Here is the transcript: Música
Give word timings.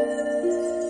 Música 0.00 0.89